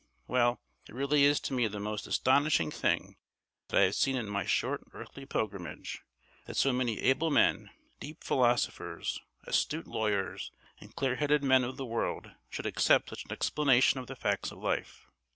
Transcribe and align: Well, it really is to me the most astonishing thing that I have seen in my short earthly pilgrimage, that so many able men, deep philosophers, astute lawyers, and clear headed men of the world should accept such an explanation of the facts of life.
Well, 0.25 0.59
it 0.89 0.95
really 0.95 1.25
is 1.25 1.39
to 1.41 1.53
me 1.53 1.67
the 1.67 1.79
most 1.79 2.07
astonishing 2.07 2.71
thing 2.71 3.17
that 3.67 3.77
I 3.79 3.83
have 3.83 3.93
seen 3.93 4.15
in 4.15 4.27
my 4.27 4.47
short 4.47 4.81
earthly 4.93 5.27
pilgrimage, 5.27 6.01
that 6.47 6.57
so 6.57 6.73
many 6.73 6.99
able 7.01 7.29
men, 7.29 7.69
deep 7.99 8.23
philosophers, 8.23 9.21
astute 9.43 9.85
lawyers, 9.85 10.51
and 10.79 10.95
clear 10.95 11.17
headed 11.17 11.43
men 11.43 11.63
of 11.63 11.77
the 11.77 11.85
world 11.85 12.31
should 12.49 12.65
accept 12.65 13.09
such 13.09 13.25
an 13.25 13.31
explanation 13.31 13.99
of 13.99 14.07
the 14.07 14.15
facts 14.15 14.51
of 14.51 14.57
life. 14.57 15.05